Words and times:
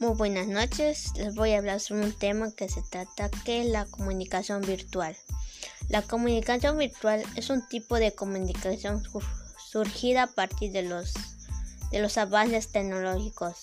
Muy 0.00 0.14
buenas 0.16 0.48
noches, 0.48 1.12
les 1.14 1.36
voy 1.36 1.52
a 1.52 1.58
hablar 1.58 1.78
sobre 1.78 2.06
un 2.06 2.12
tema 2.12 2.50
que 2.50 2.68
se 2.68 2.82
trata 2.82 3.30
que 3.44 3.60
es 3.60 3.66
la 3.68 3.86
comunicación 3.86 4.60
virtual. 4.60 5.16
La 5.88 6.02
comunicación 6.02 6.78
virtual 6.78 7.22
es 7.36 7.48
un 7.48 7.66
tipo 7.68 7.94
de 7.94 8.12
comunicación 8.12 9.04
surgida 9.56 10.24
a 10.24 10.26
partir 10.26 10.72
de 10.72 10.82
los, 10.82 11.14
de 11.92 12.00
los 12.00 12.18
avances 12.18 12.72
tecnológicos. 12.72 13.60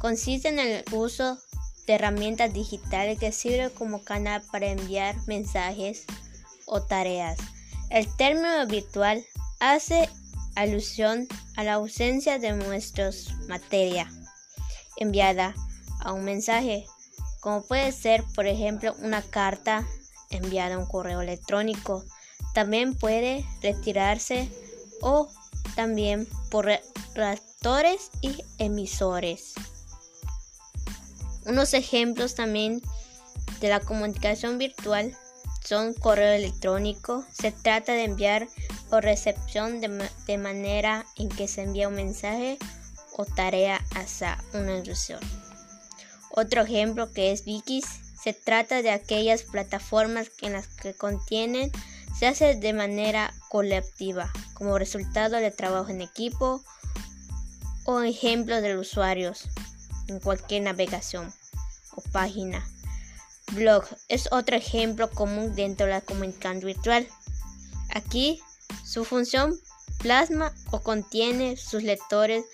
Consiste 0.00 0.48
en 0.48 0.60
el 0.60 0.84
uso 0.92 1.38
de 1.88 1.94
herramientas 1.94 2.52
digitales 2.52 3.18
que 3.18 3.32
sirven 3.32 3.70
como 3.70 4.04
canal 4.04 4.44
para 4.52 4.68
enviar 4.68 5.16
mensajes 5.26 6.04
o 6.66 6.82
tareas. 6.82 7.36
El 7.90 8.06
término 8.14 8.64
virtual 8.68 9.24
hace 9.58 10.08
alusión 10.54 11.26
a 11.56 11.64
la 11.64 11.74
ausencia 11.74 12.38
de 12.38 12.52
nuestros 12.52 13.32
materia 13.48 14.08
enviada 14.96 15.54
a 16.00 16.12
un 16.12 16.24
mensaje, 16.24 16.86
como 17.40 17.62
puede 17.62 17.92
ser, 17.92 18.24
por 18.34 18.46
ejemplo, 18.46 18.94
una 19.02 19.22
carta 19.22 19.86
enviada 20.30 20.76
a 20.76 20.78
un 20.78 20.86
correo 20.86 21.20
electrónico. 21.20 22.04
También 22.54 22.94
puede 22.94 23.44
retirarse 23.62 24.48
o 25.00 25.28
también 25.74 26.26
por 26.50 26.70
reactores 27.14 28.10
y 28.20 28.42
emisores. 28.58 29.54
Unos 31.46 31.74
ejemplos 31.74 32.34
también 32.34 32.80
de 33.60 33.68
la 33.68 33.80
comunicación 33.80 34.58
virtual 34.58 35.16
son 35.62 35.94
correo 35.94 36.32
electrónico. 36.32 37.24
Se 37.32 37.52
trata 37.52 37.92
de 37.92 38.04
enviar 38.04 38.48
o 38.90 39.00
recepción 39.00 39.80
de, 39.80 40.08
de 40.26 40.38
manera 40.38 41.06
en 41.16 41.28
que 41.28 41.48
se 41.48 41.62
envía 41.62 41.88
un 41.88 41.94
mensaje 41.94 42.58
o 43.16 43.24
tarea 43.24 43.84
hacia 43.94 44.42
una 44.52 44.76
institución. 44.76 45.20
Otro 46.30 46.62
ejemplo 46.62 47.12
que 47.12 47.32
es 47.32 47.46
Wikis 47.46 47.84
se 48.22 48.32
trata 48.32 48.82
de 48.82 48.90
aquellas 48.90 49.42
plataformas 49.42 50.30
en 50.40 50.54
las 50.54 50.66
que 50.68 50.94
contienen 50.94 51.70
se 52.18 52.26
hace 52.26 52.54
de 52.54 52.72
manera 52.72 53.32
colectiva 53.48 54.32
como 54.54 54.78
resultado 54.78 55.36
de 55.36 55.50
trabajo 55.50 55.90
en 55.90 56.00
equipo 56.00 56.62
o 57.84 58.00
ejemplos 58.00 58.62
de 58.62 58.78
usuarios 58.78 59.48
en 60.08 60.20
cualquier 60.20 60.62
navegación 60.62 61.32
o 61.94 62.02
página. 62.12 62.66
Blog 63.52 63.84
es 64.08 64.28
otro 64.32 64.56
ejemplo 64.56 65.10
común 65.10 65.54
dentro 65.54 65.86
de 65.86 65.92
la 65.92 66.00
comunicación 66.00 66.60
virtual. 66.60 67.06
Aquí 67.90 68.40
su 68.84 69.04
función 69.04 69.54
plasma 69.98 70.52
o 70.70 70.80
contiene 70.80 71.56
sus 71.56 71.82
lectores 71.82 72.44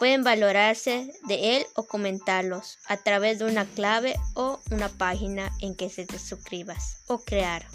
pueden 0.00 0.24
valorarse 0.24 1.12
de 1.28 1.58
él 1.58 1.66
o 1.74 1.86
comentarlos 1.86 2.78
a 2.86 2.96
través 2.96 3.38
de 3.38 3.44
una 3.44 3.66
clave 3.66 4.16
o 4.32 4.58
una 4.70 4.88
página 4.88 5.52
en 5.60 5.74
que 5.74 5.90
se 5.90 6.06
te 6.06 6.18
suscribas 6.18 7.02
o 7.06 7.18
crear. 7.18 7.66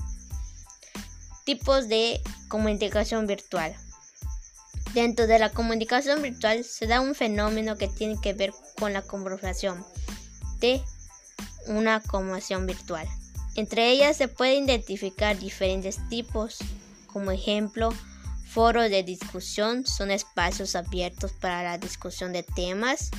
Tipos 1.44 1.88
de 1.88 2.20
comunicación 2.48 3.28
virtual. 3.28 3.76
Dentro 4.96 5.28
de 5.28 5.38
la 5.38 5.52
comunicación 5.52 6.24
virtual 6.24 6.64
se 6.64 6.88
da 6.88 7.00
un 7.00 7.14
fenómeno 7.14 7.78
que 7.78 7.90
tiene 7.90 8.20
que 8.20 8.34
ver 8.34 8.54
con 8.80 8.92
la 8.92 9.04
conversación 9.04 9.86
de 10.60 10.82
una 11.68 12.00
comunicación 12.02 12.66
virtual. 12.66 13.08
Entre 13.56 13.92
ellas 13.92 14.18
se 14.18 14.28
pueden 14.28 14.64
identificar 14.64 15.38
diferentes 15.38 16.00
tipos, 16.10 16.58
como 17.06 17.30
ejemplo, 17.30 17.94
Foros 18.46 18.90
de 18.90 19.04
discusión 19.04 19.86
son 19.86 20.12
espacios 20.12 20.76
abiertos 20.76 21.34
para 21.34 21.64
la 21.64 21.78
discusión 21.78 22.32
de 22.32 22.44
temas. 22.44 23.12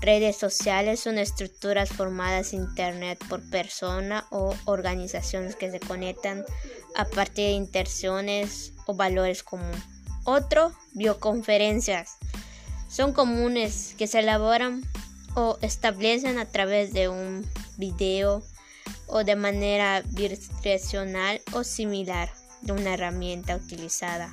Redes 0.00 0.36
sociales 0.36 1.00
son 1.00 1.18
estructuras 1.18 1.90
formadas 1.90 2.52
en 2.52 2.62
Internet 2.62 3.18
por 3.28 3.40
personas 3.50 4.24
o 4.30 4.54
organizaciones 4.64 5.54
que 5.56 5.70
se 5.70 5.78
conectan 5.78 6.44
a 6.96 7.04
partir 7.04 7.46
de 7.46 7.52
intenciones 7.52 8.72
o 8.86 8.94
valores 8.94 9.42
comunes. 9.42 9.82
Otro, 10.24 10.72
bioconferencias. 10.92 12.16
Son 12.88 13.12
comunes 13.12 13.94
que 13.98 14.06
se 14.06 14.20
elaboran 14.20 14.82
o 15.34 15.58
establecen 15.62 16.38
a 16.38 16.46
través 16.46 16.92
de 16.92 17.08
un 17.08 17.46
video 17.76 18.42
o 19.06 19.24
de 19.24 19.36
manera 19.36 20.02
bidireccional 20.06 21.40
o 21.52 21.64
similar 21.64 22.32
de 22.62 22.72
una 22.72 22.94
herramienta 22.94 23.56
utilizada. 23.56 24.32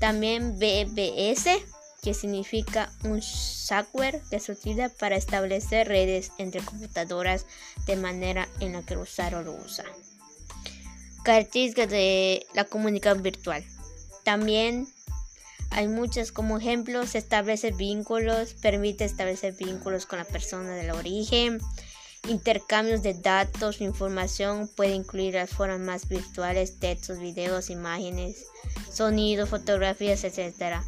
También 0.00 0.58
BBS, 0.58 1.62
que 2.02 2.14
significa 2.14 2.90
un 3.04 3.20
software 3.22 4.20
que 4.30 4.40
se 4.40 4.52
utiliza 4.52 4.88
para 4.88 5.16
establecer 5.16 5.86
redes 5.86 6.32
entre 6.38 6.62
computadoras 6.62 7.46
de 7.86 7.96
manera 7.96 8.48
en 8.60 8.72
la 8.72 8.82
que 8.82 8.94
el 8.94 9.00
usuario 9.00 9.42
lo 9.42 9.54
usa. 9.54 9.84
Características 11.22 11.90
de 11.90 12.46
la 12.54 12.64
comunicación 12.64 13.22
virtual. 13.22 13.62
También 14.24 14.88
hay 15.70 15.86
muchas 15.86 16.32
como 16.32 16.58
ejemplos, 16.58 17.14
establece 17.14 17.70
vínculos, 17.70 18.54
permite 18.54 19.04
establecer 19.04 19.54
vínculos 19.54 20.06
con 20.06 20.18
la 20.18 20.24
persona 20.24 20.70
del 20.70 20.90
origen, 20.90 21.60
intercambios 22.28 23.02
de 23.02 23.14
datos, 23.14 23.80
información, 23.80 24.68
puede 24.76 24.94
incluir 24.94 25.34
las 25.34 25.50
formas 25.50 26.08
virtuales, 26.08 26.78
textos, 26.78 27.18
videos, 27.18 27.70
imágenes, 27.70 28.44
sonido, 28.92 29.46
fotografías, 29.46 30.24
etc. 30.24 30.82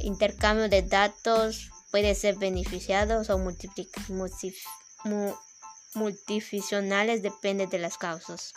Intercambio 0.00 0.68
de 0.68 0.82
datos 0.82 1.70
puede 1.90 2.14
ser 2.14 2.36
beneficiados 2.36 3.30
o 3.30 3.38
multifuncionales, 5.94 7.22
depende 7.22 7.66
de 7.66 7.78
las 7.78 7.98
causas. 7.98 8.52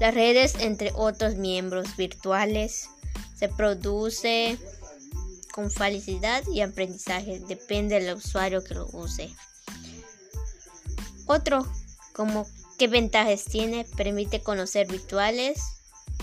Las 0.00 0.14
redes 0.14 0.56
entre 0.58 0.92
otros 0.94 1.36
miembros 1.36 1.96
virtuales 1.96 2.88
se 3.36 3.48
produce 3.48 4.58
con 5.52 5.70
felicidad 5.70 6.42
y 6.52 6.62
aprendizaje, 6.62 7.40
depende 7.46 8.00
del 8.00 8.16
usuario 8.16 8.64
que 8.64 8.74
lo 8.74 8.86
use. 8.88 9.30
Otro, 11.26 11.66
como 12.12 12.46
qué 12.78 12.88
ventajas 12.88 13.44
tiene, 13.44 13.84
permite 13.96 14.40
conocer 14.40 14.86
virtuales 14.86 15.60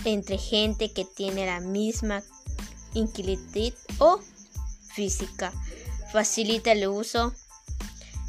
entre 0.04 0.38
gente 0.38 0.92
que 0.92 1.04
tiene 1.04 1.46
la 1.46 1.60
misma 1.60 2.22
inquietud 2.94 3.72
o 3.98 4.20
física. 4.94 5.52
Facilita 6.12 6.72
el 6.72 6.86
uso, 6.88 7.32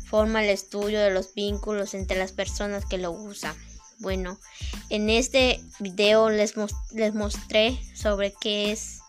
forma 0.06 0.44
el 0.44 0.50
estudio 0.50 1.00
de 1.00 1.12
los 1.12 1.34
vínculos 1.34 1.94
entre 1.94 2.18
las 2.18 2.32
personas 2.32 2.86
que 2.86 2.98
lo 2.98 3.12
usan. 3.12 3.56
Bueno, 4.00 4.40
en 4.90 5.10
este 5.10 5.62
video 5.80 6.30
les, 6.30 6.54
les 6.94 7.14
mostré 7.14 7.80
sobre 7.96 8.34
qué 8.34 8.72
es 8.72 9.00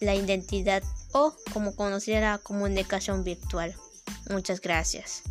la 0.00 0.14
identidad 0.14 0.82
o 1.12 1.34
como 1.52 1.74
conocida 1.74 2.20
la 2.20 2.38
comunicación 2.38 3.24
virtual. 3.24 3.74
Muchas 4.30 4.60
gracias. 4.60 5.22